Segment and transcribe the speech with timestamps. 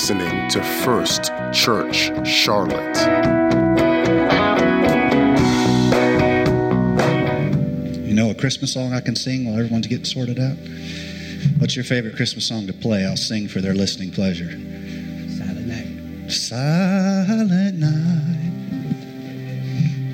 [0.00, 2.96] listening to First Church Charlotte.
[8.08, 10.56] You know a Christmas song I can sing while everyone's getting sorted out?
[11.58, 13.04] What's your favorite Christmas song to play?
[13.04, 14.52] I'll sing for their listening pleasure.
[15.36, 16.30] Silent night.
[16.30, 18.56] Silent night.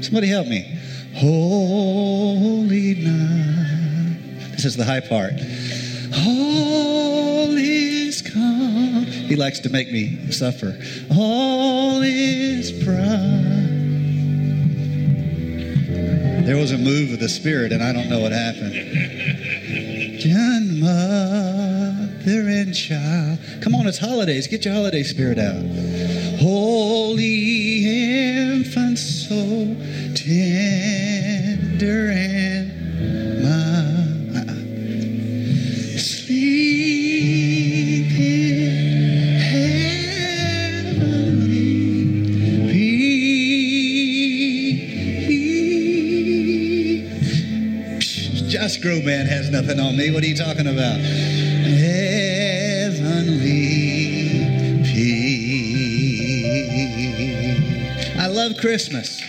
[0.03, 0.63] Somebody help me.
[1.15, 4.51] Holy night.
[4.51, 5.35] This is the high part.
[6.27, 6.66] All is come.
[9.27, 10.79] He likes to make me suffer.
[11.11, 13.57] All is bright.
[16.47, 18.75] There was a move of the Spirit, and I don't know what happened.
[20.21, 23.39] John, mother and child.
[23.61, 24.47] Come on, it's holidays.
[24.47, 25.65] Get your holiday spirit out.
[26.41, 27.85] Holy
[28.49, 29.75] infant, so
[30.15, 32.11] tender
[48.83, 50.11] Josh has nothing on me.
[50.11, 51.01] What are you talking about?
[51.01, 51.95] Heavenly
[54.85, 55.77] peace.
[58.19, 59.23] I love Christmas.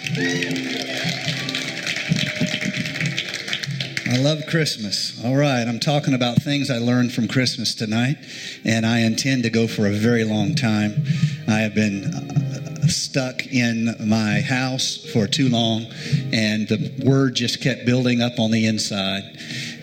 [4.10, 5.24] I love Christmas.
[5.24, 8.18] All right, I'm talking about things I learned from Christmas tonight,
[8.66, 11.04] and I intend to go for a very long time.
[11.48, 15.86] I have been uh, stuck in my house for too long,
[16.34, 19.37] and the word just kept building up on the inside.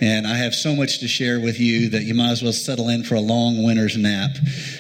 [0.05, 2.91] And I have so much to share with you that you might as well settle
[2.91, 4.33] in for a long winter's nap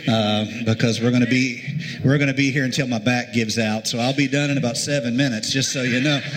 [0.06, 1.62] uh, because we're going to be
[2.05, 3.86] we're going to be here until my back gives out.
[3.86, 6.20] So I'll be done in about seven minutes, just so you know.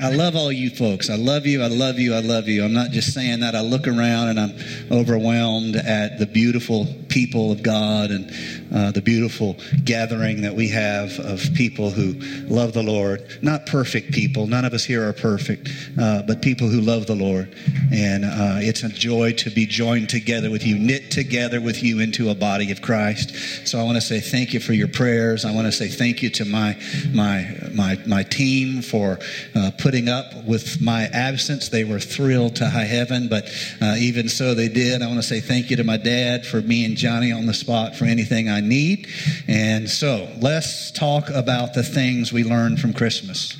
[0.00, 1.10] I love all you folks.
[1.10, 1.62] I love you.
[1.62, 2.14] I love you.
[2.14, 2.64] I love you.
[2.64, 3.54] I'm not just saying that.
[3.54, 4.54] I look around and I'm
[4.90, 6.86] overwhelmed at the beautiful
[7.16, 8.30] people of God and
[8.74, 12.12] uh, the beautiful gathering that we have of people who
[12.46, 13.24] love the Lord.
[13.40, 14.46] Not perfect people.
[14.46, 17.56] None of us here are perfect, uh, but people who love the Lord.
[17.90, 22.00] And uh, it's a joy to be joined together with you, knit together with you
[22.00, 23.66] into a body of Christ.
[23.66, 25.46] So I want to say thank you for your prayers.
[25.46, 26.76] I want to say thank you to my
[27.14, 29.18] my my my team for
[29.54, 31.70] uh, putting up with my absence.
[31.70, 33.48] They were thrilled to high heaven, but
[33.80, 35.00] uh, even so, they did.
[35.00, 37.54] I want to say thank you to my dad for me and Johnny on the
[37.54, 39.06] spot for anything I need.
[39.46, 43.56] And so, let's talk about the things we learned from Christmas.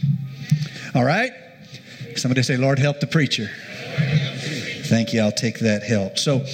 [0.97, 1.31] All right?
[2.17, 3.49] Somebody say, Lord, help the preacher.
[4.87, 5.21] Thank you.
[5.21, 6.19] I'll take that help.
[6.19, 6.45] So,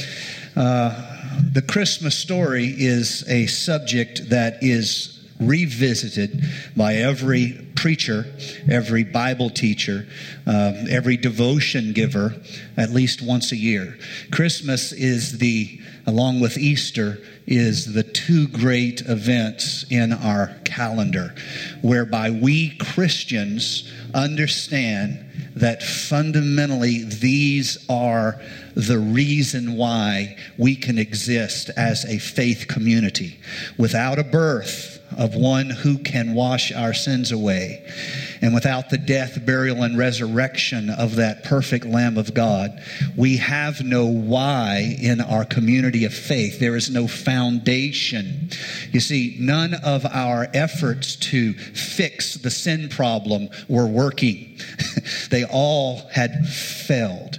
[0.55, 6.45] uh, the Christmas story is a subject that is revisited
[6.77, 8.27] by every preacher,
[8.71, 10.07] every Bible teacher,
[10.47, 12.35] um, every devotion giver
[12.77, 13.99] at least once a year.
[14.31, 21.35] Christmas is the, along with Easter, is the two great events in our calendar
[21.83, 25.25] whereby we Christians understand
[25.55, 28.41] that fundamentally these are
[28.75, 33.39] the reason why we can exist as a faith community.
[33.77, 37.85] Without a birth, of one who can wash our sins away.
[38.41, 42.83] And without the death, burial, and resurrection of that perfect Lamb of God,
[43.17, 46.59] we have no why in our community of faith.
[46.59, 48.51] There is no foundation.
[48.91, 54.59] You see, none of our efforts to fix the sin problem were working,
[55.31, 57.39] they all had failed.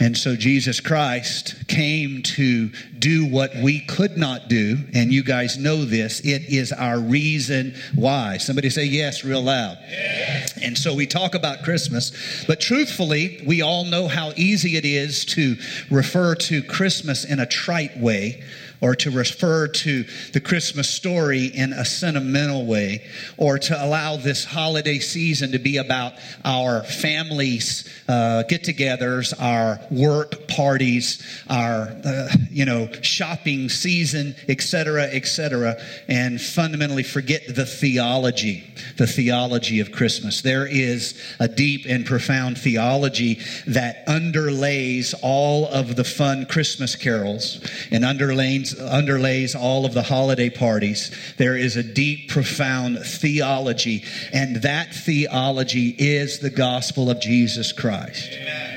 [0.00, 4.78] And so Jesus Christ came to do what we could not do.
[4.94, 6.20] And you guys know this.
[6.20, 8.38] It is our reason why.
[8.38, 9.76] Somebody say yes real loud.
[9.90, 10.58] Yes.
[10.62, 15.24] And so we talk about Christmas, but truthfully, we all know how easy it is
[15.26, 15.56] to
[15.90, 18.42] refer to Christmas in a trite way
[18.80, 23.04] or to refer to the Christmas story in a sentimental way,
[23.36, 26.14] or to allow this holiday season to be about
[26.44, 35.04] our families' uh, get togethers, our work parties, our, uh, you know, shopping season, etc.,
[35.04, 35.76] etc.,
[36.08, 38.64] and fundamentally forget the theology,
[38.96, 40.42] the theology of Christmas.
[40.42, 47.60] There is a deep and profound theology that underlays all of the fun Christmas carols
[47.90, 51.10] and underlays, underlays all of the holiday parties.
[51.36, 58.32] There is a deep, profound theology, and that theology is the gospel of Jesus Christ.
[58.32, 58.70] Amen.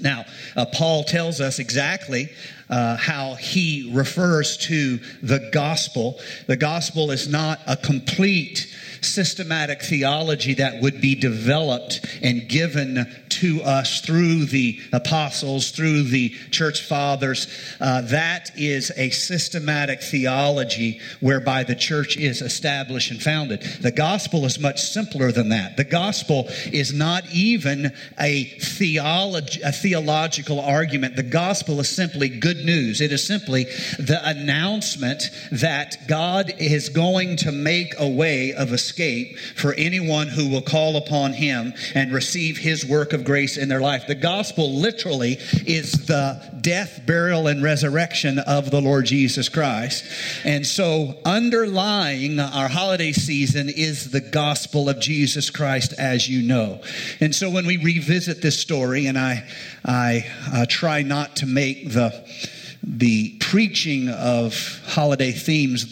[0.00, 0.24] Now,
[0.56, 2.30] uh, Paul tells us exactly
[2.68, 6.18] uh, how he refers to the gospel.
[6.46, 8.74] The gospel is not a complete
[9.04, 16.30] systematic theology that would be developed and given to us through the apostles, through the
[16.50, 17.46] church fathers.
[17.80, 23.60] Uh, that is a systematic theology whereby the church is established and founded.
[23.60, 25.76] The gospel is much simpler than that.
[25.76, 31.16] The gospel is not even a theology, a theological argument.
[31.16, 33.00] The gospel is simply good news.
[33.00, 33.64] It is simply
[33.98, 40.48] the announcement that God is going to make a way of escape for anyone who
[40.48, 44.06] will call upon him and receive his work of grace in their life.
[44.06, 50.04] The gospel literally is the death, burial, and resurrection of the Lord Jesus Christ.
[50.44, 56.80] And so, underlying our holiday season is the gospel of Jesus Christ, as you know.
[57.20, 59.46] And so, when we revisit this story, and I,
[59.84, 62.24] I uh, try not to make the
[62.86, 65.90] the preaching of holiday themes,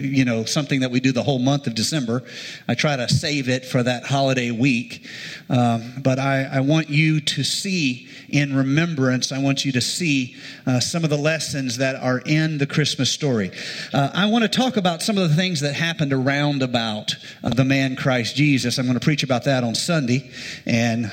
[0.00, 2.22] you know, something that we do the whole month of December.
[2.68, 5.04] I try to save it for that holiday week.
[5.50, 10.36] Um, but I, I, want you to see in remembrance, I want you to see
[10.66, 13.50] uh, some of the lessons that are in the Christmas story.
[13.92, 17.50] Uh, I want to talk about some of the things that happened around about uh,
[17.50, 18.78] the man Christ Jesus.
[18.78, 20.30] I'm going to preach about that on Sunday.
[20.64, 21.10] And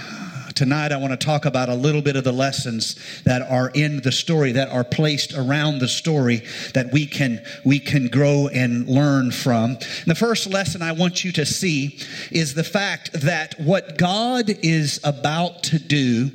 [0.56, 4.02] tonight I want to talk about a little bit of the lessons that are in
[4.02, 6.44] the story that are placed around the story
[6.74, 9.72] that we can we can grow and learn from.
[9.72, 12.00] And the first lesson I want you to see
[12.32, 16.32] is the fact that what God is about to do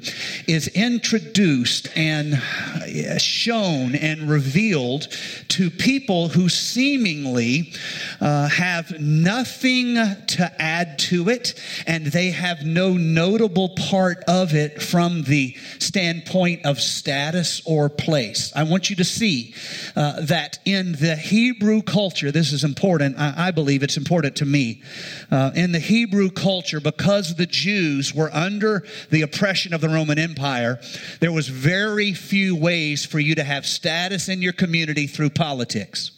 [0.46, 2.34] is introduced and
[3.20, 5.08] shown and revealed
[5.48, 7.72] to people who seemingly
[8.20, 11.54] uh, have nothing to add to it
[11.86, 17.88] and they have no notable part part of it from the standpoint of status or
[17.88, 18.52] place.
[18.54, 19.52] I want you to see
[19.96, 23.18] uh, that in the Hebrew culture, this is important.
[23.18, 24.80] I, I believe it's important to me.
[25.28, 30.20] Uh, in the Hebrew culture, because the Jews were under the oppression of the Roman
[30.20, 30.78] Empire,
[31.18, 36.12] there was very few ways for you to have status in your community through politics.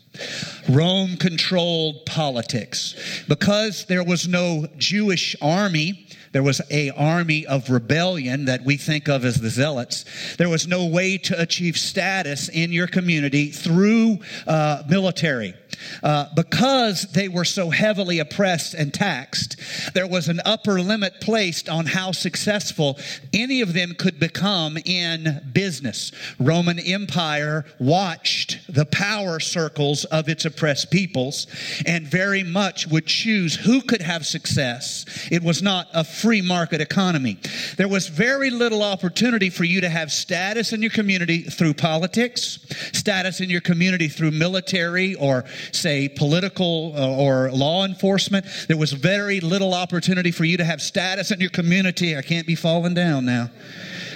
[0.69, 2.95] Rome controlled politics.
[3.29, 9.09] Because there was no Jewish army, there was a army of rebellion that we think
[9.09, 10.05] of as the zealots.
[10.37, 15.55] There was no way to achieve status in your community through uh, military.
[16.03, 19.57] Uh, because they were so heavily oppressed and taxed,
[19.95, 22.99] there was an upper limit placed on how successful
[23.33, 26.13] any of them could become in business.
[26.39, 31.47] Roman Empire watched the power circles of its oppressed peoples
[31.87, 35.05] and very much would choose who could have success.
[35.31, 37.39] It was not a free market economy.
[37.77, 42.59] There was very little opportunity for you to have status in your community through politics,
[42.93, 48.45] status in your community through military or say, political uh, or law enforcement.
[48.67, 52.17] There was very little opportunity for you to have status in your community.
[52.17, 53.51] I can't be falling down now.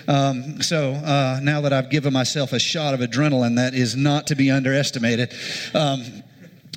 [0.08, 4.26] Um, so uh, now that I've given myself a shot of adrenaline, that is not
[4.28, 5.32] to be underestimated.
[5.74, 6.24] Um,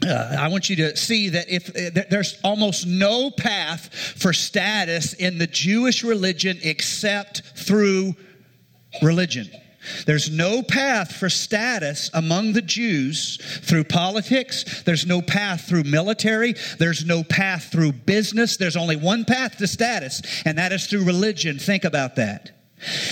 [0.06, 5.14] uh, I want you to see that if uh, there's almost no path for status
[5.14, 8.16] in the Jewish religion except through
[9.02, 9.50] religion.
[10.06, 14.84] There's no path for status among the Jews through politics.
[14.84, 16.56] There's no path through military.
[16.80, 18.58] There's no path through business.
[18.58, 21.60] There's only one path to status, and that is through religion.
[21.60, 22.52] Think about that.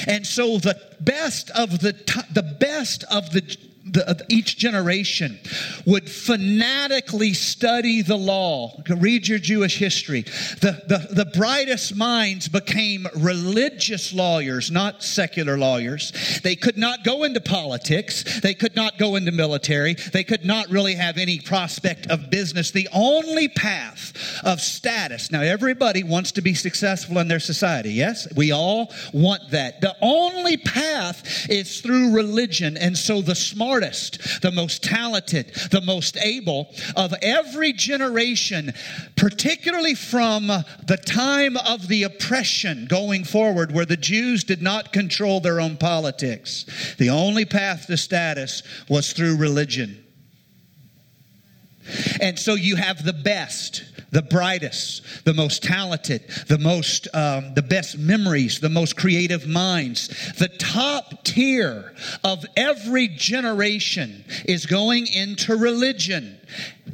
[0.07, 1.93] And so the best of the
[2.33, 3.57] the best of the
[3.93, 5.39] the, each generation
[5.85, 8.81] would fanatically study the law.
[8.89, 10.21] Read your Jewish history.
[10.21, 16.11] The, the, the brightest minds became religious lawyers, not secular lawyers.
[16.43, 18.41] They could not go into politics.
[18.41, 19.93] They could not go into military.
[19.93, 22.71] They could not really have any prospect of business.
[22.71, 25.31] The only path of status.
[25.31, 27.91] Now, everybody wants to be successful in their society.
[27.91, 28.27] Yes?
[28.35, 29.81] We all want that.
[29.81, 32.75] The only path is through religion.
[32.77, 38.73] And so the smart smartest, the most talented, the most able of every generation,
[39.15, 45.39] particularly from the time of the oppression going forward, where the Jews did not control
[45.39, 46.65] their own politics.
[46.97, 50.03] The only path to status was through religion.
[52.21, 57.63] And so you have the best the brightest, the most talented, the most, um, the
[57.63, 60.07] best memories, the most creative minds.
[60.37, 61.93] The top tier
[62.23, 66.39] of every generation is going into religion.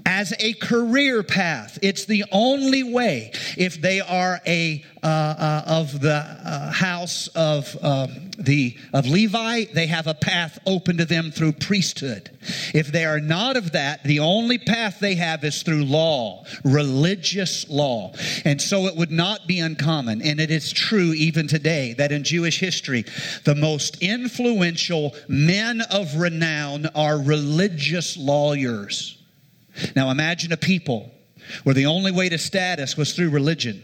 [0.06, 1.80] As a career path.
[1.82, 3.32] It's the only way.
[3.58, 9.66] If they are a uh, uh, of the uh, house of uh, the of Levi,
[9.74, 12.30] they have a path open to them through priesthood.
[12.74, 17.70] If they are not of that, the only path they have is through law, religious
[17.70, 18.14] law.
[18.46, 22.24] And so it would not be uncommon, and it is true even today that in
[22.24, 23.06] Jewish history,
[23.46, 29.19] the most influential men of renown are religious lawyers.
[29.96, 31.12] Now imagine a people
[31.64, 33.84] where the only way to status was through religion.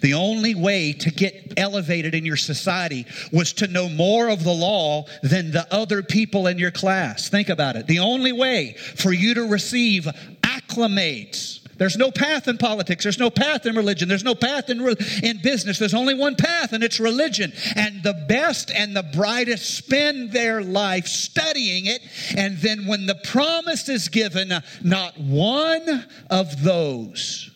[0.00, 4.52] The only way to get elevated in your society was to know more of the
[4.52, 7.28] law than the other people in your class.
[7.28, 7.86] Think about it.
[7.86, 10.06] The only way for you to receive
[10.42, 13.02] acclimates there's no path in politics.
[13.02, 14.08] There's no path in religion.
[14.08, 14.80] There's no path in,
[15.22, 15.78] in business.
[15.78, 17.52] There's only one path, and it's religion.
[17.76, 22.02] And the best and the brightest spend their life studying it.
[22.36, 24.52] And then when the promise is given,
[24.82, 27.50] not one of those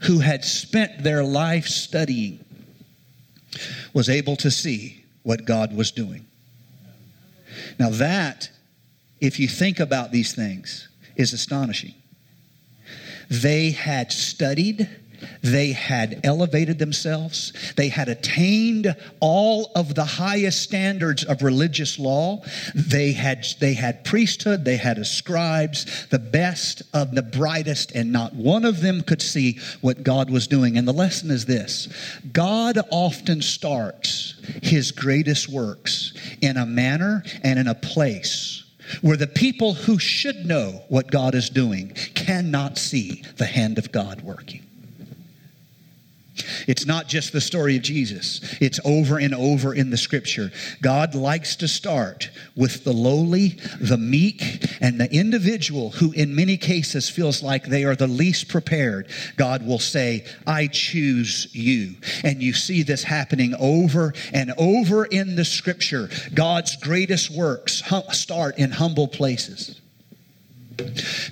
[0.00, 2.44] who had spent their life studying
[3.92, 6.26] was able to see what God was doing.
[7.78, 8.50] Now, that,
[9.20, 11.94] if you think about these things, is astonishing.
[13.30, 14.88] They had studied,
[15.42, 22.42] they had elevated themselves, they had attained all of the highest standards of religious law.
[22.74, 28.34] They had, they had priesthood, they had scribes, the best of the brightest, and not
[28.34, 30.76] one of them could see what God was doing.
[30.76, 31.88] And the lesson is this
[32.32, 38.64] God often starts his greatest works in a manner and in a place
[39.02, 41.92] where the people who should know what God is doing
[42.30, 44.64] cannot see the hand of God working.
[46.68, 50.52] It's not just the story of Jesus, it's over and over in the scripture.
[50.80, 56.56] God likes to start with the lowly, the meek, and the individual who, in many
[56.56, 59.08] cases, feels like they are the least prepared.
[59.36, 61.96] God will say, I choose you.
[62.22, 66.08] And you see this happening over and over in the scripture.
[66.32, 67.82] God's greatest works
[68.12, 69.79] start in humble places.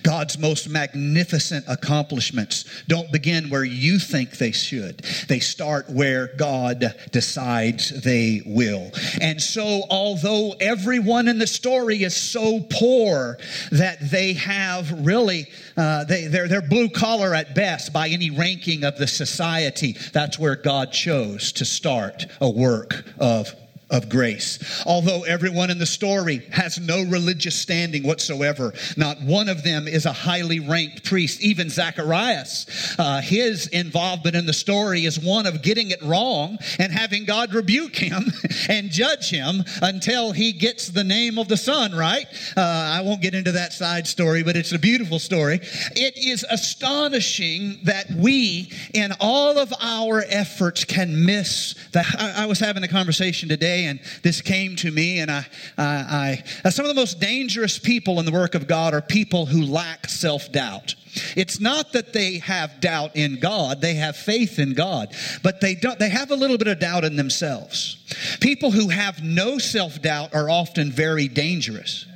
[0.02, 4.98] God's most magnificent accomplishments don't begin where you think they should.
[5.28, 8.90] They start where God decides they will.
[9.20, 13.38] And so, although everyone in the story is so poor
[13.72, 18.84] that they have really, uh, they, they're, they're blue collar at best by any ranking
[18.84, 23.54] of the society, that's where God chose to start a work of
[23.90, 24.82] of grace.
[24.84, 30.04] Although everyone in the story has no religious standing whatsoever, not one of them is
[30.04, 31.40] a highly ranked priest.
[31.40, 36.92] Even Zacharias, uh, his involvement in the story is one of getting it wrong and
[36.92, 38.24] having God rebuke him
[38.68, 42.26] and judge him until he gets the name of the son right.
[42.56, 45.60] Uh, I won't get into that side story, but it's a beautiful story.
[45.96, 52.04] It is astonishing that we, in all of our efforts, can miss that.
[52.18, 55.84] I, I was having a conversation today and this came to me, and I, I,
[55.84, 59.46] I uh, some of the most dangerous people in the work of God are people
[59.46, 60.94] who lack self doubt.
[61.36, 65.74] It's not that they have doubt in God, they have faith in God, but they
[65.74, 67.96] don't they have a little bit of doubt in themselves.
[68.40, 72.06] People who have no self-doubt are often very dangerous.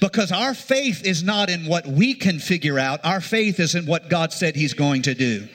[0.00, 3.00] Because our faith is not in what we can figure out.
[3.04, 5.48] Our faith is in what God said He's going to do.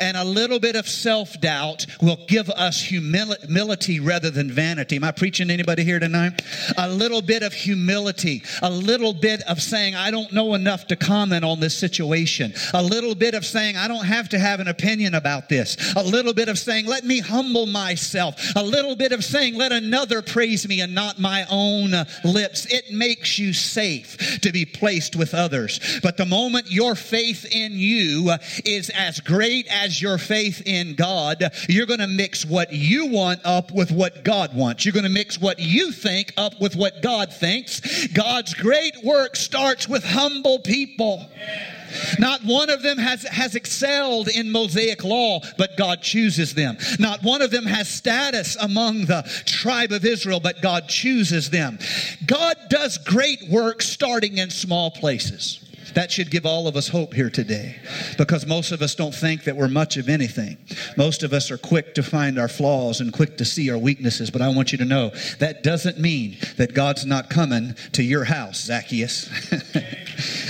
[0.00, 4.96] And a little bit of self doubt will give us humility rather than vanity.
[4.96, 6.42] Am I preaching to anybody here tonight?
[6.76, 10.96] A little bit of humility, a little bit of saying, I don't know enough to
[10.96, 14.68] comment on this situation, a little bit of saying, I don't have to have an
[14.68, 19.12] opinion about this, a little bit of saying, let me humble myself, a little bit
[19.12, 21.92] of saying, let another praise me and not my own
[22.24, 22.66] lips.
[22.72, 26.00] It makes you safe to be placed with others.
[26.02, 30.94] But the moment your faith in you uh, is as great as your faith in
[30.94, 34.84] God, you're going to mix what you want up with what God wants.
[34.84, 38.06] You're going to mix what you think up with what God thinks.
[38.08, 41.28] God's great work starts with humble people.
[41.36, 41.75] Yeah.
[42.18, 46.78] Not one of them has, has excelled in Mosaic law, but God chooses them.
[46.98, 51.78] Not one of them has status among the tribe of Israel, but God chooses them.
[52.26, 55.60] God does great work starting in small places.
[55.96, 57.74] That should give all of us hope here today
[58.18, 60.58] because most of us don't think that we're much of anything.
[60.98, 64.30] Most of us are quick to find our flaws and quick to see our weaknesses.
[64.30, 68.24] But I want you to know that doesn't mean that God's not coming to your
[68.24, 69.30] house, Zacchaeus.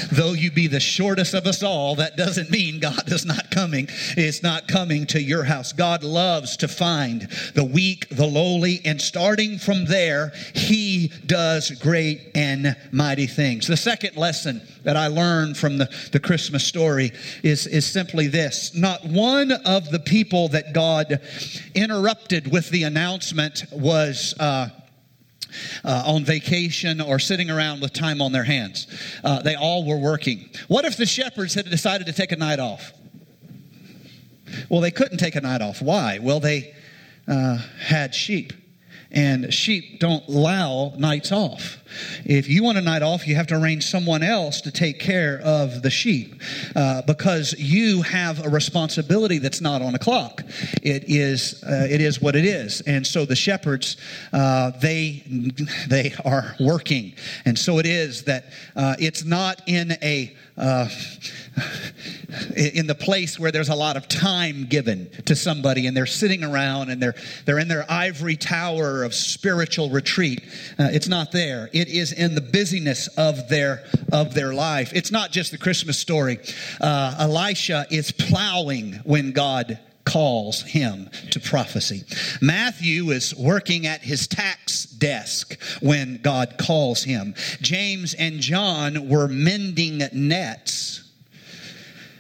[0.13, 3.87] Though you be the shortest of us all, that doesn't mean God is not coming.
[4.17, 5.73] It's not coming to your house.
[5.73, 7.23] God loves to find
[7.55, 13.69] the weak, the lowly, and starting from there, He does great and mighty things.
[13.69, 17.13] The second lesson that I learned learn from the, the Christmas story
[17.43, 18.75] is, is simply this.
[18.75, 21.21] Not one of the people that God
[21.75, 24.35] interrupted with the announcement was.
[24.39, 24.69] Uh,
[25.85, 28.87] uh, on vacation or sitting around with time on their hands.
[29.25, 30.51] Uh, they all were working.
[30.69, 32.93] What if the shepherds had decided to take a night off?
[34.69, 35.81] Well, they couldn't take a night off.
[35.81, 36.19] Why?
[36.21, 36.75] Well, they
[37.27, 38.53] uh, had sheep
[39.11, 41.79] and sheep don't allow nights off.
[42.25, 45.41] If you want a night off, you have to arrange someone else to take care
[45.43, 46.41] of the sheep
[46.75, 50.43] uh, because you have a responsibility that's not on a clock.
[50.83, 53.97] It is uh, it is what it is, and so the shepherds
[54.33, 55.23] uh, they
[55.89, 57.15] they are working,
[57.45, 60.89] and so it is that uh, it's not in a uh,
[62.57, 66.43] in the place where there's a lot of time given to somebody and they're sitting
[66.43, 67.15] around and they're
[67.45, 70.43] they're in their ivory tower of spiritual retreat.
[70.79, 75.11] Uh, it's not there it is in the busyness of their of their life it's
[75.11, 76.39] not just the christmas story
[76.81, 82.05] uh, elisha is plowing when god calls him to prophecy.
[82.41, 87.35] Matthew is working at his tax desk when God calls him.
[87.61, 91.03] James and John were mending nets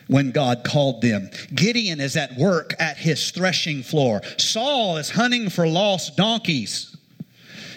[0.09, 1.31] when God called them.
[1.55, 4.21] Gideon is at work at his threshing floor.
[4.37, 6.96] Saul is hunting for lost donkeys.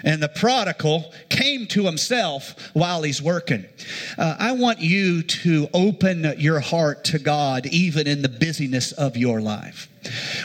[0.04, 3.66] And the prodigal came to himself while he's working.
[4.18, 9.18] Uh, I want you to open your heart to God even in the busyness of
[9.18, 9.90] your life.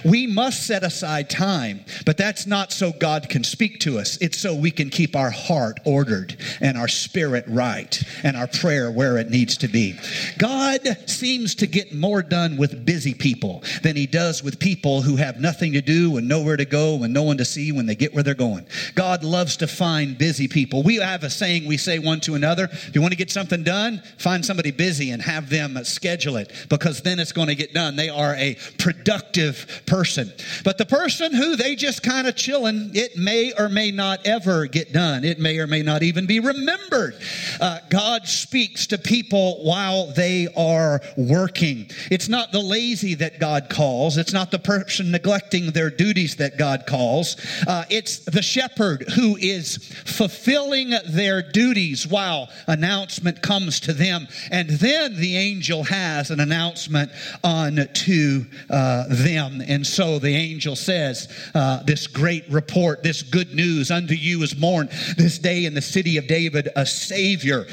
[0.04, 4.16] We must set aside time, but that's not so God can speak to us.
[4.20, 8.90] It's so we can keep our heart ordered and our spirit right and our prayer
[8.90, 9.98] where it needs to be.
[10.38, 15.16] God seems to get more done with busy people than he does with people who
[15.16, 17.94] have nothing to do and nowhere to go and no one to see when they
[17.94, 18.66] get where they're going.
[18.94, 20.82] God loves to find busy people.
[20.82, 23.62] We have a saying we say one to another if you want to get something
[23.62, 27.72] done, find somebody busy and have them schedule it because then it's going to get
[27.72, 27.96] done.
[27.96, 29.43] They are a productive
[29.86, 30.32] person.
[30.64, 34.66] But the person who they just kind of chilling, it may or may not ever
[34.66, 35.24] get done.
[35.24, 37.16] It may or may not even be remembered.
[37.60, 41.90] Uh, God speaks to people while they are working.
[42.10, 44.16] It's not the lazy that God calls.
[44.16, 47.36] It's not the person neglecting their duties that God calls.
[47.66, 54.26] Uh, it's the shepherd who is fulfilling their duties while announcement comes to them.
[54.50, 57.10] And then the angel has an announcement
[57.42, 59.62] unto uh, them them.
[59.66, 64.54] And so the angel says, uh, This great report, this good news unto you is
[64.54, 67.66] born this day in the city of David a Savior.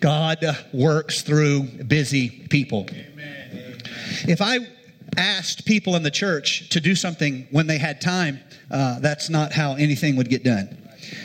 [0.00, 2.86] God works through busy people.
[2.90, 3.78] Amen.
[4.28, 4.58] If I
[5.16, 8.40] asked people in the church to do something when they had time,
[8.70, 10.76] uh, that's not how anything would get done.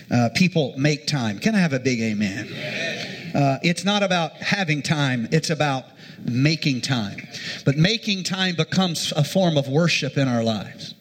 [0.10, 1.40] Uh, people make time.
[1.40, 2.48] Can I have a big amen?
[3.34, 5.86] Uh, it's not about having time, it's about
[6.26, 7.28] making time.
[7.66, 10.96] But making time becomes a form of worship in our lives.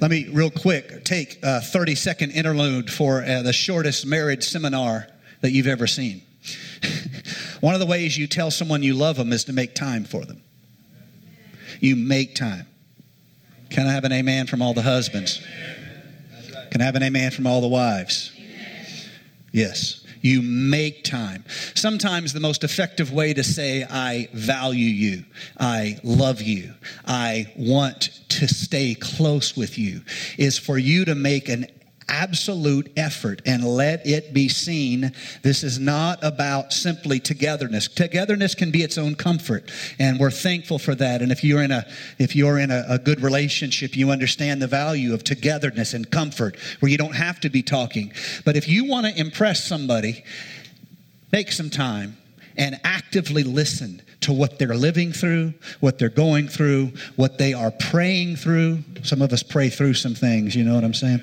[0.00, 5.06] Let me, real quick, take a 30 second interlude for uh, the shortest marriage seminar
[5.40, 6.20] that you've ever seen.
[7.60, 10.24] One of the ways you tell someone you love them is to make time for
[10.24, 10.42] them.
[11.80, 12.66] You make time.
[13.70, 15.42] Can I have an amen from all the husbands?
[16.70, 18.30] Can I have an amen from all the wives?
[19.52, 20.03] Yes.
[20.24, 21.44] You make time.
[21.74, 25.26] Sometimes the most effective way to say, I value you,
[25.60, 26.72] I love you,
[27.06, 30.00] I want to stay close with you,
[30.38, 31.66] is for you to make an
[32.08, 35.12] absolute effort and let it be seen.
[35.42, 37.88] This is not about simply togetherness.
[37.88, 41.22] Togetherness can be its own comfort, and we're thankful for that.
[41.22, 41.86] And if you're in a
[42.18, 46.56] if you're in a, a good relationship, you understand the value of togetherness and comfort,
[46.80, 48.12] where you don't have to be talking.
[48.44, 50.24] But if you want to impress somebody,
[51.32, 52.16] make some time
[52.56, 57.70] and actively listen to what they're living through, what they're going through, what they are
[57.70, 58.78] praying through.
[59.02, 61.20] Some of us pray through some things, you know what I'm saying?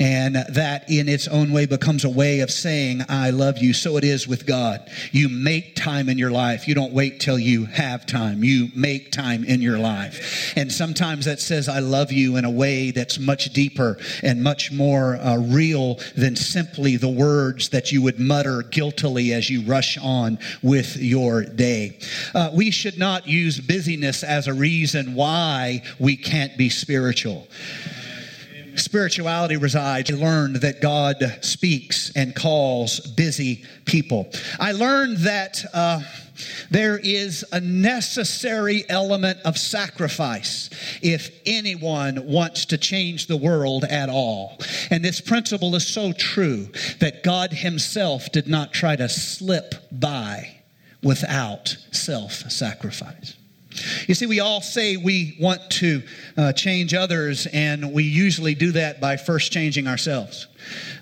[0.00, 3.72] And that in its own way becomes a way of saying, I love you.
[3.72, 4.90] So it is with God.
[5.12, 6.66] You make time in your life.
[6.66, 8.42] You don't wait till you have time.
[8.42, 10.52] You make time in your life.
[10.56, 14.72] And sometimes that says, I love you in a way that's much deeper and much
[14.72, 19.96] more uh, real than simply the words that you would mutter guiltily as you rush
[19.98, 21.98] on with your day.
[22.34, 27.48] Uh, we should not use busyness as a reason why we can't be spiritual.
[28.76, 30.10] spirituality resides.
[30.10, 34.30] I learned that God speaks and calls busy people.
[34.58, 36.00] I learned that uh,
[36.70, 40.70] there is a necessary element of sacrifice
[41.02, 44.58] if anyone wants to change the world at all.
[44.90, 46.68] And this principle is so true
[47.00, 50.61] that God Himself did not try to slip by
[51.02, 53.36] without self sacrifice.
[54.06, 56.02] You see, we all say we want to
[56.36, 60.46] uh, change others, and we usually do that by first changing ourselves.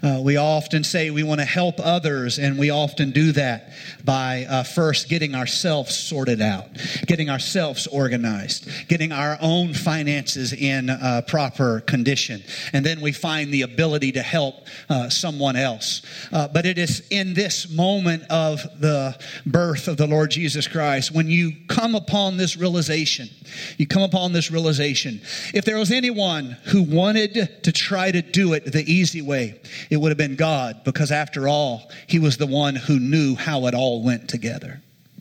[0.03, 3.71] Uh, we often say we want to help others, and we often do that
[4.05, 6.67] by uh, first getting ourselves sorted out,
[7.07, 12.43] getting ourselves organized, getting our own finances in uh, proper condition.
[12.73, 14.55] And then we find the ability to help
[14.89, 16.03] uh, someone else.
[16.33, 21.13] Uh, but it is in this moment of the birth of the Lord Jesus Christ
[21.13, 23.29] when you come upon this realization,
[23.77, 25.20] you come upon this realization.
[25.55, 29.97] If there was anyone who wanted to try to do it the easy way, it
[29.97, 33.75] would have been God, because after all, He was the one who knew how it
[33.75, 34.81] all went together.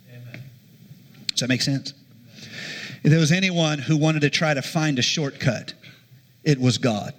[0.09, 0.41] Amen.
[1.27, 1.93] Does that make sense?
[3.03, 5.73] If there was anyone who wanted to try to find a shortcut,
[6.43, 7.13] it was God.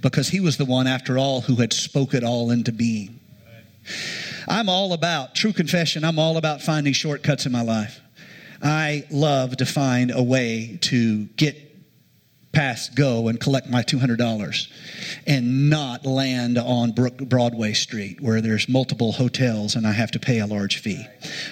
[0.00, 3.20] Because He was the one, after all, who had spoke it all into being.
[4.48, 8.00] I'm all about, true confession, I'm all about finding shortcuts in my life.
[8.62, 11.71] I love to find a way to get
[12.52, 14.68] past go and collect my $200
[15.26, 20.38] and not land on Broadway Street where there's multiple hotels and I have to pay
[20.38, 21.06] a large fee.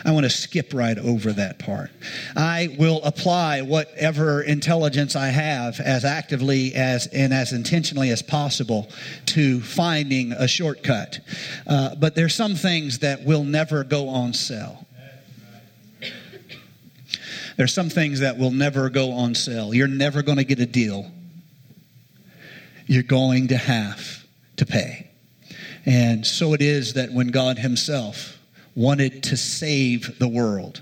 [0.04, 1.90] I want to skip right over that part.
[2.36, 8.90] I will apply whatever intelligence I have as actively as and as intentionally as possible
[9.26, 11.20] to finding a shortcut.
[11.66, 14.86] Uh, but there's some things that will never go on sale.
[17.60, 19.74] There's some things that will never go on sale.
[19.74, 21.12] You're never going to get a deal.
[22.86, 24.24] You're going to have
[24.56, 25.10] to pay.
[25.84, 28.38] And so it is that when God Himself
[28.74, 30.80] wanted to save the world,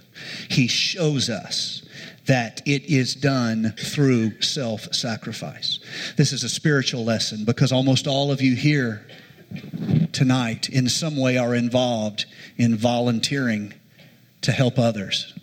[0.49, 1.83] He shows us
[2.27, 5.81] that it is done through self sacrifice.
[6.17, 9.05] This is a spiritual lesson because almost all of you here
[10.13, 13.75] tonight, in some way, are involved in volunteering
[14.43, 15.35] to help others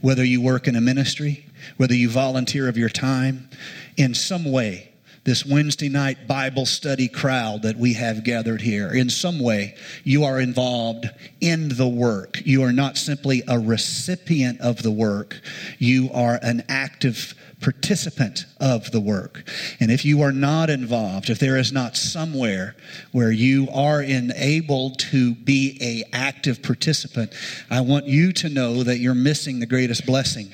[0.00, 3.48] whether you work in a ministry, whether you volunteer of your time,
[3.96, 4.90] in some way,
[5.24, 10.24] this Wednesday night Bible study crowd that we have gathered here, in some way, you
[10.24, 11.06] are involved
[11.40, 12.40] in the work.
[12.44, 15.40] You are not simply a recipient of the work,
[15.78, 19.48] you are an active participant of the work.
[19.80, 22.76] And if you are not involved, if there is not somewhere
[23.12, 27.32] where you are enabled to be a active participant,
[27.70, 30.52] I want you to know that you're missing the greatest blessing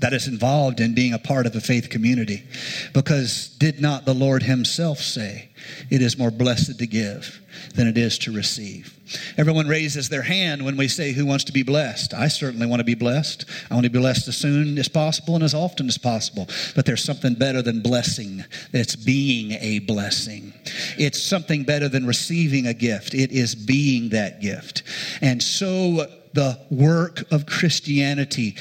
[0.00, 2.42] that is involved in being a part of a faith community.
[2.92, 5.50] Because did not the Lord Himself say,
[5.90, 7.40] it is more blessed to give
[7.74, 8.98] than it is to receive?
[9.36, 12.14] Everyone raises their hand when we say, Who wants to be blessed?
[12.14, 13.44] I certainly want to be blessed.
[13.70, 16.48] I want to be blessed as soon as possible and as often as possible.
[16.74, 18.44] But there's something better than blessing.
[18.72, 20.54] It's being a blessing.
[20.98, 23.14] It's something better than receiving a gift.
[23.14, 24.82] It is being that gift.
[25.20, 28.56] And so the work of Christianity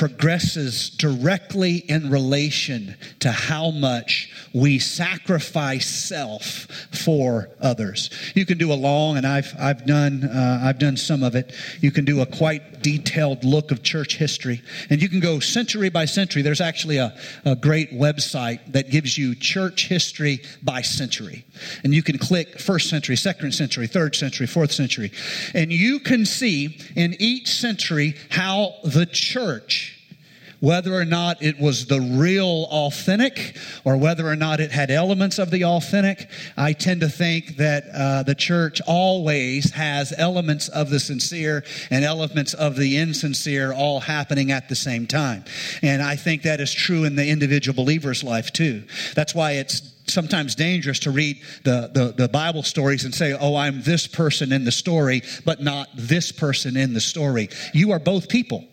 [0.00, 8.08] progresses directly in relation to how much we sacrifice self for others.
[8.34, 11.52] You can do a long, and I've, I've, done, uh, I've done some of it.
[11.82, 15.90] You can do a quite detailed look of church history, and you can go century
[15.90, 16.40] by century.
[16.40, 21.44] There's actually a, a great website that gives you church history by century.
[21.84, 25.12] And you can click first century, second century, third century, fourth century,
[25.52, 29.89] and you can see in each century how the church
[30.60, 35.38] whether or not it was the real authentic or whether or not it had elements
[35.38, 40.90] of the authentic, I tend to think that uh, the church always has elements of
[40.90, 45.44] the sincere and elements of the insincere all happening at the same time.
[45.82, 48.84] And I think that is true in the individual believer's life too.
[49.14, 53.54] That's why it's sometimes dangerous to read the, the, the, Bible stories and say, oh,
[53.54, 57.48] I'm this person in the story, but not this person in the story.
[57.72, 58.66] You are both people.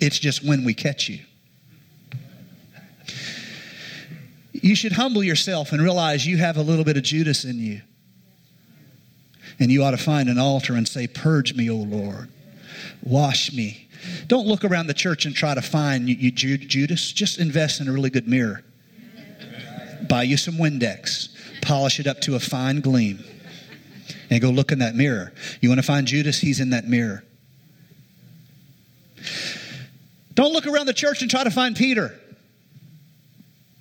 [0.00, 1.20] It's just when we catch you.
[4.52, 7.82] You should humble yourself and realize you have a little bit of Judas in you.
[9.58, 12.28] And you ought to find an altar and say, Purge me, O Lord.
[13.02, 13.88] Wash me.
[14.26, 17.12] Don't look around the church and try to find you, you, Judas.
[17.12, 18.62] Just invest in a really good mirror.
[20.08, 21.28] Buy you some Windex.
[21.62, 23.24] Polish it up to a fine gleam.
[24.30, 25.32] And go look in that mirror.
[25.60, 26.40] You want to find Judas?
[26.40, 27.24] He's in that mirror.
[30.36, 32.14] Don't look around the church and try to find Peter.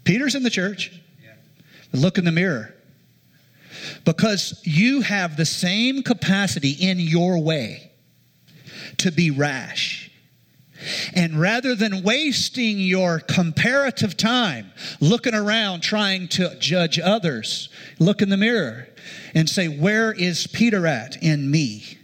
[0.05, 0.91] Peter's in the church.
[1.91, 2.73] Look in the mirror.
[4.05, 7.91] Because you have the same capacity in your way
[8.99, 10.09] to be rash.
[11.13, 17.67] And rather than wasting your comparative time looking around trying to judge others,
[17.99, 18.87] look in the mirror
[19.33, 21.97] and say, Where is Peter at in me?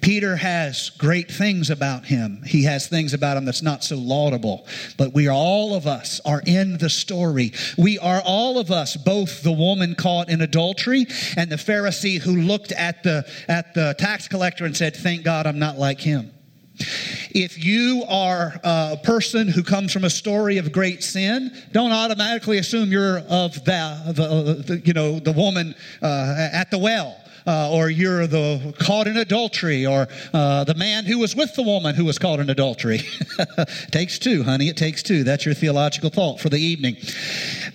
[0.00, 2.42] Peter has great things about him.
[2.46, 4.66] He has things about him that's not so laudable.
[4.96, 7.52] But we are all of us are in the story.
[7.76, 12.36] We are all of us, both the woman caught in adultery and the Pharisee who
[12.36, 16.30] looked at the at the tax collector and said, "Thank God I'm not like him."
[17.30, 22.58] If you are a person who comes from a story of great sin, don't automatically
[22.58, 27.70] assume you're of the, the, the you know the woman uh, at the well uh,
[27.70, 31.94] or you're the caught in adultery, or uh, the man who was with the woman
[31.94, 33.00] who was caught in adultery.
[33.90, 34.68] takes two, honey.
[34.68, 35.24] It takes two.
[35.24, 36.96] That's your theological thought for the evening.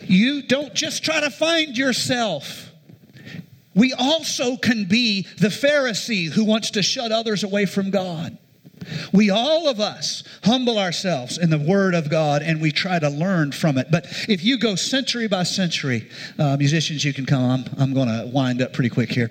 [0.01, 2.71] You don't just try to find yourself.
[3.75, 8.37] We also can be the Pharisee who wants to shut others away from God.
[9.13, 13.09] We all of us humble ourselves in the Word of God and we try to
[13.09, 13.87] learn from it.
[13.91, 17.39] But if you go century by century, uh, musicians, you can come.
[17.39, 19.29] I'm, I'm going to wind up pretty quick here.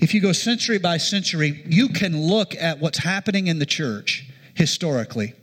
[0.00, 4.28] If you go century by century, you can look at what's happening in the church
[4.54, 5.34] historically,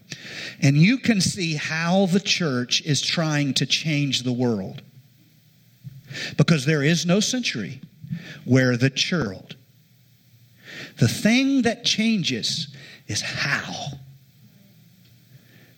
[0.61, 4.81] and you can see how the church is trying to change the world.
[6.37, 7.81] Because there is no century
[8.45, 9.55] where the church,
[10.99, 12.75] the thing that changes
[13.07, 13.87] is how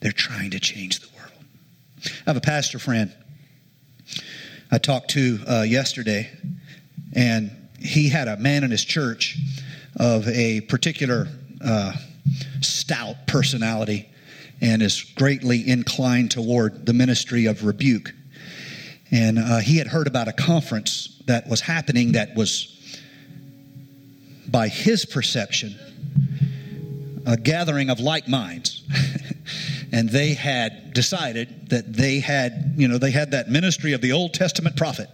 [0.00, 1.32] they're trying to change the world.
[2.04, 3.12] I have a pastor friend
[4.70, 6.28] I talked to uh, yesterday,
[7.12, 9.38] and he had a man in his church
[9.98, 11.28] of a particular
[11.64, 11.92] uh,
[12.60, 14.08] stout personality
[14.60, 18.12] and is greatly inclined toward the ministry of rebuke.
[19.10, 23.00] And uh, he had heard about a conference that was happening that was,
[24.48, 25.76] by his perception,
[27.26, 28.82] a gathering of like minds.
[29.92, 34.12] and they had decided that they had, you know, they had that ministry of the
[34.12, 35.08] Old Testament prophet.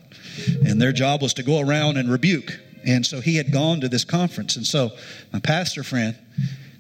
[0.64, 2.59] And their job was to go around and rebuke.
[2.85, 4.57] And so he had gone to this conference.
[4.57, 4.90] And so
[5.33, 6.16] my pastor friend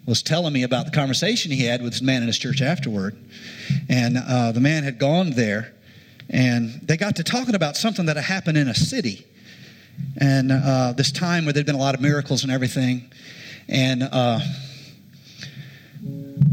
[0.06, 3.16] was telling me about the conversation he had with this man in his church afterward.
[3.88, 5.72] And uh, the man had gone there,
[6.28, 9.26] and they got to talking about something that had happened in a city.
[10.16, 13.10] And uh, this time where there'd been a lot of miracles and everything.
[13.68, 14.40] And uh,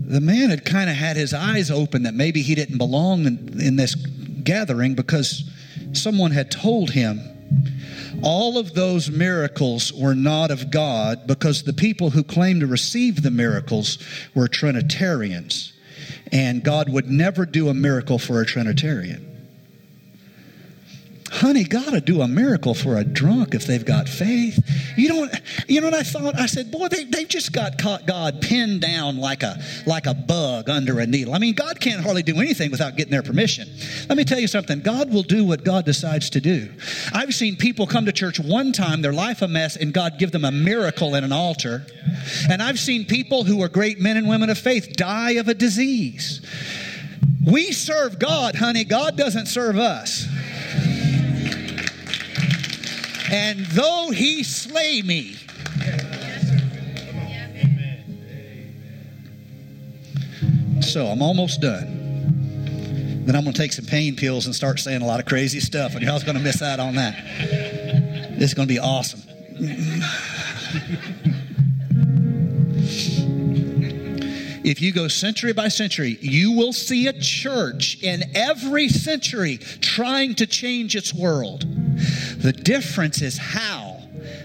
[0.10, 3.62] the man had kind of had his eyes open that maybe he didn't belong in,
[3.62, 5.48] in this gathering because
[5.93, 7.22] someone had told him
[8.24, 13.22] all of those miracles were not of God because the people who claimed to receive
[13.22, 14.00] the miracles
[14.34, 15.74] were Trinitarians.
[16.32, 19.29] And God would never do a miracle for a Trinitarian
[21.39, 24.60] honey, God to do a miracle for a drunk if they've got faith.
[24.97, 25.34] You don't,
[25.67, 26.38] you know what I thought?
[26.38, 30.13] I said, boy, they, they've just got caught God pinned down like a, like a
[30.13, 31.34] bug under a needle.
[31.34, 33.69] I mean, God can't hardly do anything without getting their permission.
[34.10, 34.82] Let me tell you something.
[34.82, 36.73] God will do what God decides to do.
[37.13, 40.32] I've seen people come to church one time, their life a mess, and God give
[40.34, 41.86] them a miracle in an altar.
[42.49, 45.54] And I've seen people who are great men and women of faith die of a
[45.54, 46.45] disease.
[47.49, 48.84] We serve God, honey.
[48.84, 50.28] God doesn't serve us.
[53.32, 55.36] And though he slay me,
[60.82, 63.24] so I'm almost done.
[63.26, 65.60] Then I'm going to take some pain pills and start saying a lot of crazy
[65.60, 67.13] stuff, and y'all's going to miss out on that.
[68.42, 69.22] It's going to be awesome.
[74.63, 80.34] if you go century by century, you will see a church in every century trying
[80.36, 81.65] to change its world.
[82.39, 84.02] The difference is how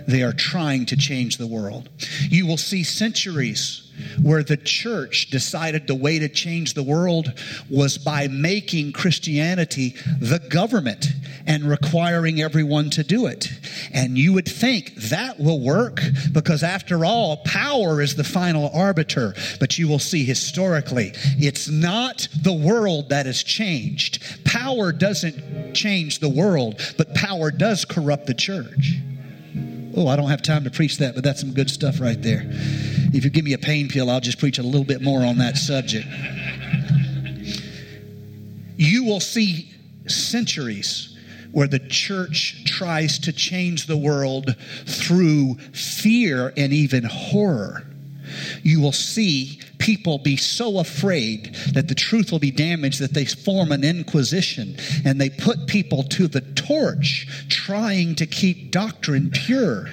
[0.06, 1.88] they are trying to change the world.
[2.28, 3.83] You will see centuries
[4.22, 7.32] where the church decided the way to change the world
[7.70, 11.06] was by making Christianity the government
[11.46, 13.48] and requiring everyone to do it.
[13.92, 16.00] And you would think that will work
[16.32, 19.34] because, after all, power is the final arbiter.
[19.60, 24.44] But you will see historically, it's not the world that has changed.
[24.44, 28.94] Power doesn't change the world, but power does corrupt the church.
[29.96, 32.42] Oh, I don't have time to preach that, but that's some good stuff right there.
[32.46, 35.38] If you give me a pain pill, I'll just preach a little bit more on
[35.38, 36.06] that subject.
[38.76, 39.72] You will see
[40.08, 41.16] centuries
[41.52, 47.86] where the church tries to change the world through fear and even horror.
[48.64, 53.24] You will see people be so afraid that the truth will be damaged that they
[53.24, 59.88] form an inquisition and they put people to the torch trying to keep doctrine pure.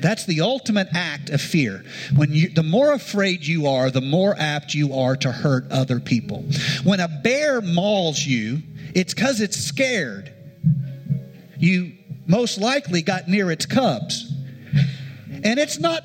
[0.00, 1.84] That's the ultimate act of fear.
[2.14, 6.00] When you, the more afraid you are, the more apt you are to hurt other
[6.00, 6.44] people.
[6.84, 8.62] When a bear mauls you,
[8.94, 10.32] it's because it's scared.
[11.58, 11.92] You
[12.26, 14.32] most likely got near its cubs.
[15.42, 16.02] And it's not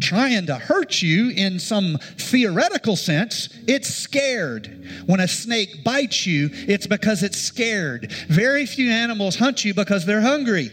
[0.00, 3.48] trying to hurt you in some theoretical sense.
[3.66, 4.86] It's scared.
[5.06, 8.12] When a snake bites you, it's because it's scared.
[8.28, 10.70] Very few animals hunt you because they're hungry.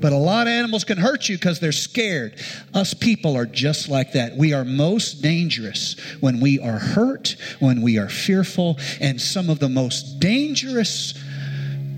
[0.00, 2.34] But a lot of animals can hurt you because they're scared.
[2.74, 4.36] Us people are just like that.
[4.36, 9.60] We are most dangerous when we are hurt, when we are fearful, and some of
[9.60, 11.14] the most dangerous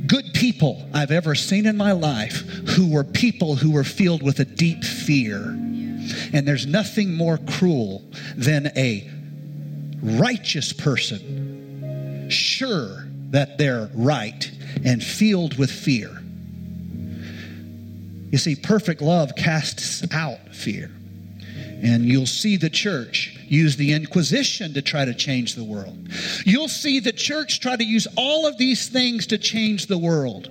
[0.07, 2.41] good people I've ever seen in my life
[2.77, 5.59] who were people who were filled with a deep fear.
[6.33, 8.03] And there's nothing more cruel
[8.37, 9.11] than a
[10.03, 14.51] righteous person, sure that they're right,
[14.85, 16.21] and filled with fear.
[18.31, 20.91] You see, perfect love casts out fear.
[21.83, 26.09] And you'll see the church use the Inquisition to try to change the world.
[26.45, 30.49] You'll see the church try to use all of these things to change the world.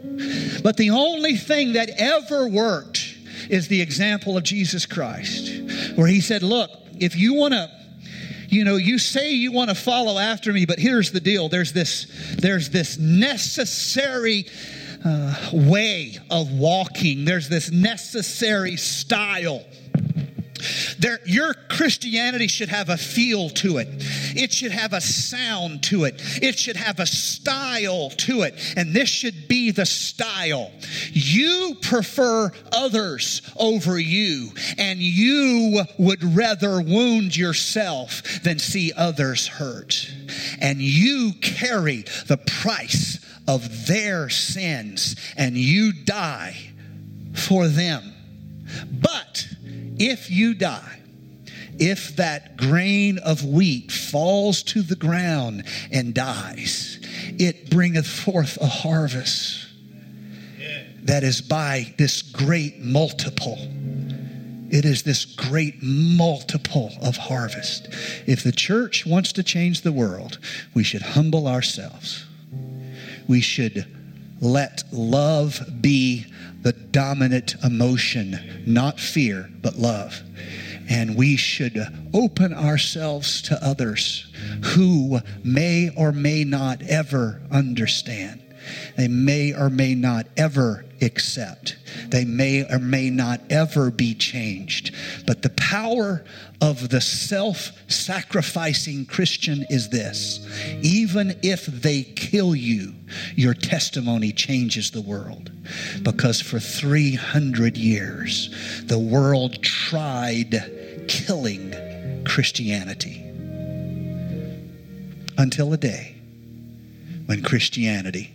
[0.64, 3.13] But the only thing that ever worked
[3.50, 5.52] is the example of Jesus Christ,
[5.96, 7.70] where he said, Look, if you want to
[8.50, 11.74] you know you say you want to follow after me but here's the deal there's
[11.74, 12.06] this
[12.38, 14.46] there's this necessary
[15.06, 19.64] uh, way of walking, there's this necessary style.
[21.00, 23.88] There, your Christianity should have a feel to it.
[24.36, 26.22] It should have a sound to it.
[26.42, 28.56] It should have a style to it.
[28.76, 30.72] And this should be the style.
[31.12, 40.12] You prefer others over you, and you would rather wound yourself than see others hurt.
[40.62, 46.56] And you carry the price of their sins and you die
[47.34, 48.14] for them.
[48.92, 49.48] But
[50.10, 51.00] if you die,
[51.80, 57.00] if that grain of wheat falls to the ground and dies,
[57.40, 59.68] it bringeth forth a harvest
[61.04, 63.58] that is by this great multiple.
[64.70, 67.90] It is this great multiple of harvest.
[68.26, 70.40] If the church wants to change the world,
[70.74, 72.26] we should humble ourselves
[73.28, 73.86] we should
[74.42, 76.26] let love be
[76.64, 80.22] the dominant emotion, not fear, but love.
[80.90, 81.78] And we should
[82.14, 84.26] open ourselves to others
[84.64, 88.42] who may or may not ever understand.
[88.98, 91.78] They may or may not ever accept.
[92.10, 94.94] They may or may not ever be changed.
[95.26, 96.24] But the power
[96.62, 100.40] of the self sacrificing Christian is this
[100.82, 102.94] even if they kill you,
[103.36, 105.52] your testimony changes the world.
[106.02, 111.74] Because for 300 years, the world tried killing
[112.26, 113.24] Christianity
[115.38, 116.16] until a day
[117.26, 118.32] when Christianity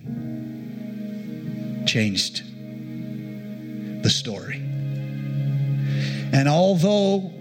[1.87, 2.43] changed
[4.03, 4.57] the story.
[6.33, 7.33] And although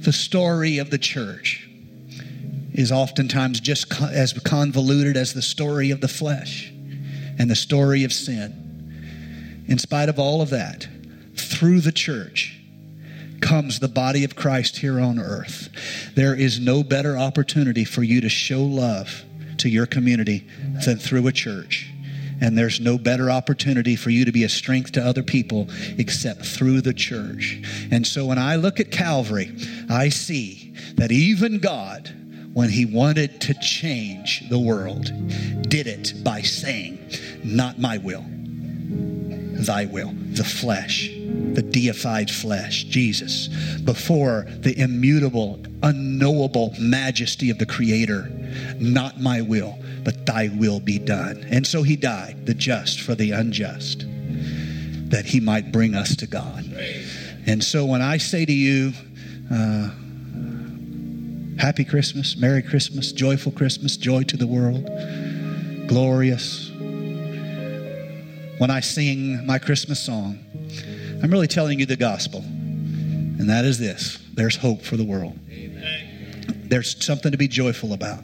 [0.00, 1.68] the story of the church
[2.72, 6.70] is oftentimes just as convoluted as the story of the flesh
[7.38, 10.88] and the story of sin, in spite of all of that,
[11.36, 12.58] through the church,
[13.40, 15.68] comes the body of Christ here on earth.
[16.14, 19.24] There is no better opportunity for you to show love
[19.58, 20.48] to your community
[20.84, 21.91] than through a church.
[22.42, 26.44] And there's no better opportunity for you to be a strength to other people except
[26.44, 27.62] through the church.
[27.92, 29.56] And so when I look at Calvary,
[29.88, 32.12] I see that even God,
[32.52, 35.04] when he wanted to change the world,
[35.68, 36.98] did it by saying,
[37.44, 38.24] Not my will,
[39.62, 41.08] thy will, the flesh,
[41.52, 43.48] the deified flesh, Jesus,
[43.84, 48.30] before the immutable, unknowable majesty of the Creator.
[48.78, 51.44] Not my will, but thy will be done.
[51.50, 54.04] And so he died, the just for the unjust,
[55.10, 56.64] that he might bring us to God.
[57.46, 58.92] And so when I say to you,
[59.52, 59.90] uh,
[61.62, 64.84] Happy Christmas, Merry Christmas, Joyful Christmas, joy to the world,
[65.86, 66.71] glorious.
[68.62, 70.38] When I sing my Christmas song,
[71.20, 72.44] I'm really telling you the gospel.
[72.44, 75.36] And that is this there's hope for the world.
[75.50, 76.68] Amen.
[76.68, 78.20] There's something to be joyful about.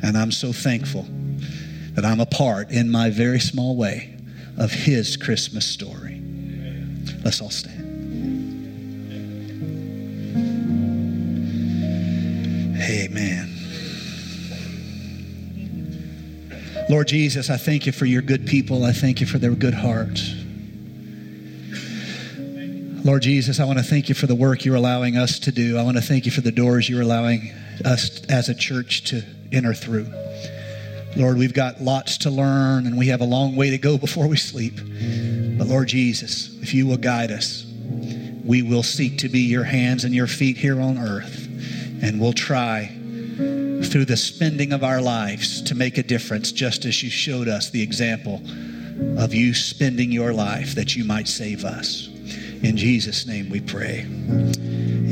[0.00, 1.04] And I'm so thankful
[1.94, 4.16] that I'm a part, in my very small way,
[4.56, 6.22] of His Christmas story.
[7.24, 7.73] Let's all stand.
[16.94, 18.84] Lord Jesus, I thank you for your good people.
[18.84, 20.32] I thank you for their good hearts.
[23.04, 25.76] Lord Jesus, I want to thank you for the work you're allowing us to do.
[25.76, 27.50] I want to thank you for the doors you're allowing
[27.84, 30.06] us as a church to enter through.
[31.16, 34.28] Lord, we've got lots to learn and we have a long way to go before
[34.28, 34.76] we sleep.
[34.76, 37.66] But Lord Jesus, if you will guide us,
[38.44, 41.48] we will seek to be your hands and your feet here on earth.
[42.04, 42.96] And we'll try
[43.94, 47.70] through the spending of our lives to make a difference, just as you showed us
[47.70, 48.42] the example
[49.16, 52.08] of you spending your life that you might save us.
[52.64, 54.00] In Jesus' name we pray.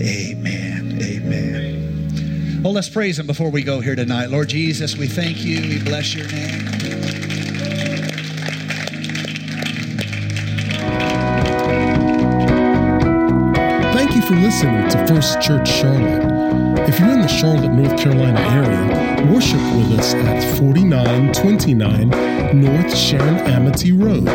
[0.01, 0.99] Amen.
[1.01, 2.61] Amen.
[2.65, 4.31] Well, let's praise Him before we go here tonight.
[4.31, 5.61] Lord Jesus, we thank you.
[5.61, 6.67] We bless your name.
[13.93, 16.32] Thank you for listening to First Church Charlotte.
[16.89, 22.11] If you're in the Charlotte, North Carolina area, worship with us at 4929
[22.61, 24.29] North Sharon Amity Road.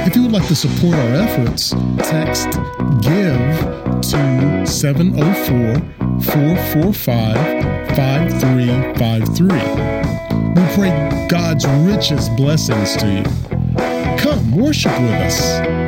[0.06, 2.48] If you would like to support our efforts, text
[3.02, 5.76] GIVE to 704
[6.22, 7.36] 445
[7.96, 10.11] 5353.
[10.54, 14.16] We pray God's richest blessings to you.
[14.18, 15.81] Come worship with us.